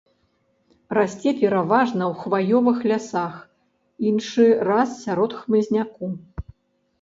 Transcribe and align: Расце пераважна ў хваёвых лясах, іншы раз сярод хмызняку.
Расце 0.97 1.33
пераважна 1.41 2.03
ў 2.11 2.21
хваёвых 2.21 2.79
лясах, 2.93 3.35
іншы 4.13 4.47
раз 4.71 4.97
сярод 5.05 5.31
хмызняку. 5.43 6.11